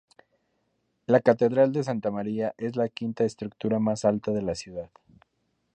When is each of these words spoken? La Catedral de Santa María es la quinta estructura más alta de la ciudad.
La 1.05 1.19
Catedral 1.21 1.71
de 1.73 1.83
Santa 1.83 2.09
María 2.09 2.55
es 2.57 2.75
la 2.75 2.89
quinta 2.89 3.23
estructura 3.23 3.77
más 3.77 4.03
alta 4.03 4.31
de 4.31 4.41
la 4.41 4.55
ciudad. 4.55 4.89